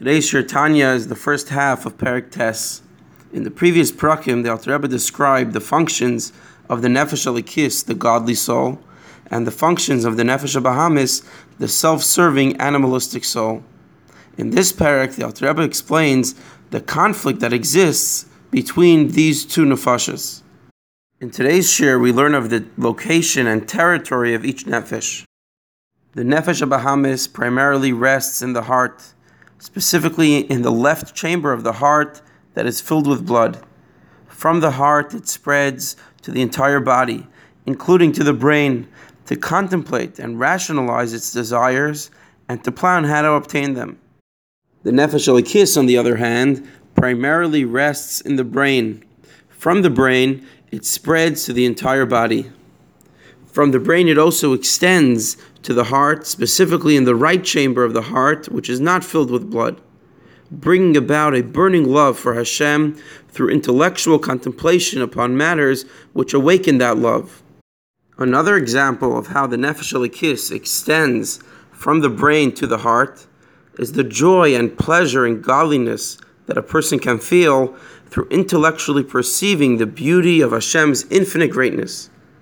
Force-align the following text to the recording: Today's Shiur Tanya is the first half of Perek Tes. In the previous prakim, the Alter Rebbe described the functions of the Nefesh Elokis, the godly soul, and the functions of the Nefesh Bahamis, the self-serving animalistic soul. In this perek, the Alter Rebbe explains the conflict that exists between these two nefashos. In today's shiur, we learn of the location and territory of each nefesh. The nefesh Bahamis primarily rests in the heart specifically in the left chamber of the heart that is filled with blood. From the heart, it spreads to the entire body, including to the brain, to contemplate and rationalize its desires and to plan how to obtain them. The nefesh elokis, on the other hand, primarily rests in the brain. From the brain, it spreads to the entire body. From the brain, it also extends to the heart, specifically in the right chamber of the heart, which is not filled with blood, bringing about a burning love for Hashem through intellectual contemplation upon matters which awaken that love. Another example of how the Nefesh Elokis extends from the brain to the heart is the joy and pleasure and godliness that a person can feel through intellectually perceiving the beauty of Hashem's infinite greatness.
Today's 0.00 0.30
Shiur 0.30 0.48
Tanya 0.48 0.86
is 0.86 1.08
the 1.08 1.14
first 1.14 1.50
half 1.50 1.84
of 1.84 1.98
Perek 1.98 2.30
Tes. 2.30 2.80
In 3.34 3.42
the 3.42 3.50
previous 3.50 3.92
prakim, 3.92 4.42
the 4.42 4.50
Alter 4.50 4.72
Rebbe 4.72 4.88
described 4.88 5.52
the 5.52 5.60
functions 5.60 6.32
of 6.70 6.80
the 6.80 6.88
Nefesh 6.88 7.26
Elokis, 7.26 7.84
the 7.84 7.94
godly 7.94 8.32
soul, 8.32 8.80
and 9.26 9.46
the 9.46 9.50
functions 9.50 10.06
of 10.06 10.16
the 10.16 10.22
Nefesh 10.22 10.58
Bahamis, 10.62 11.22
the 11.58 11.68
self-serving 11.68 12.58
animalistic 12.58 13.26
soul. 13.26 13.62
In 14.38 14.48
this 14.48 14.72
perek, 14.72 15.16
the 15.16 15.24
Alter 15.26 15.48
Rebbe 15.48 15.60
explains 15.60 16.34
the 16.70 16.80
conflict 16.80 17.40
that 17.40 17.52
exists 17.52 18.24
between 18.50 19.08
these 19.08 19.44
two 19.44 19.66
nefashos. 19.66 20.40
In 21.20 21.30
today's 21.30 21.68
shiur, 21.68 22.00
we 22.00 22.10
learn 22.10 22.34
of 22.34 22.48
the 22.48 22.64
location 22.78 23.46
and 23.46 23.68
territory 23.68 24.32
of 24.32 24.46
each 24.46 24.64
nefesh. 24.64 25.26
The 26.14 26.22
nefesh 26.22 26.66
Bahamis 26.66 27.30
primarily 27.30 27.92
rests 27.92 28.40
in 28.40 28.54
the 28.54 28.62
heart 28.62 29.12
specifically 29.60 30.38
in 30.38 30.62
the 30.62 30.72
left 30.72 31.14
chamber 31.14 31.52
of 31.52 31.62
the 31.62 31.74
heart 31.74 32.20
that 32.54 32.66
is 32.66 32.80
filled 32.80 33.06
with 33.06 33.26
blood. 33.26 33.62
From 34.26 34.60
the 34.60 34.72
heart, 34.72 35.14
it 35.14 35.28
spreads 35.28 35.96
to 36.22 36.32
the 36.32 36.42
entire 36.42 36.80
body, 36.80 37.26
including 37.66 38.10
to 38.12 38.24
the 38.24 38.32
brain, 38.32 38.88
to 39.26 39.36
contemplate 39.36 40.18
and 40.18 40.40
rationalize 40.40 41.12
its 41.12 41.32
desires 41.32 42.10
and 42.48 42.64
to 42.64 42.72
plan 42.72 43.04
how 43.04 43.22
to 43.22 43.32
obtain 43.32 43.74
them. 43.74 43.98
The 44.82 44.90
nefesh 44.90 45.28
elokis, 45.28 45.76
on 45.76 45.86
the 45.86 45.98
other 45.98 46.16
hand, 46.16 46.66
primarily 46.94 47.64
rests 47.64 48.20
in 48.22 48.36
the 48.36 48.44
brain. 48.44 49.04
From 49.50 49.82
the 49.82 49.90
brain, 49.90 50.46
it 50.72 50.84
spreads 50.84 51.44
to 51.44 51.52
the 51.52 51.66
entire 51.66 52.06
body. 52.06 52.50
From 53.52 53.72
the 53.72 53.80
brain, 53.80 54.06
it 54.06 54.18
also 54.18 54.52
extends 54.52 55.36
to 55.62 55.74
the 55.74 55.84
heart, 55.84 56.26
specifically 56.26 56.96
in 56.96 57.04
the 57.04 57.16
right 57.16 57.42
chamber 57.42 57.84
of 57.84 57.94
the 57.94 58.02
heart, 58.02 58.48
which 58.48 58.70
is 58.70 58.80
not 58.80 59.04
filled 59.04 59.30
with 59.30 59.50
blood, 59.50 59.80
bringing 60.50 60.96
about 60.96 61.34
a 61.34 61.42
burning 61.42 61.90
love 61.90 62.16
for 62.18 62.34
Hashem 62.34 62.96
through 63.28 63.50
intellectual 63.50 64.18
contemplation 64.18 65.02
upon 65.02 65.36
matters 65.36 65.84
which 66.12 66.32
awaken 66.32 66.78
that 66.78 66.96
love. 66.96 67.42
Another 68.18 68.56
example 68.56 69.18
of 69.18 69.28
how 69.28 69.46
the 69.46 69.56
Nefesh 69.56 69.94
Elokis 69.94 70.52
extends 70.52 71.40
from 71.72 72.00
the 72.00 72.10
brain 72.10 72.52
to 72.52 72.66
the 72.66 72.78
heart 72.78 73.26
is 73.78 73.92
the 73.92 74.04
joy 74.04 74.54
and 74.54 74.76
pleasure 74.78 75.24
and 75.24 75.42
godliness 75.42 76.18
that 76.46 76.58
a 76.58 76.62
person 76.62 76.98
can 76.98 77.18
feel 77.18 77.74
through 78.06 78.28
intellectually 78.28 79.02
perceiving 79.02 79.78
the 79.78 79.86
beauty 79.86 80.40
of 80.40 80.52
Hashem's 80.52 81.04
infinite 81.10 81.50
greatness. 81.50 82.10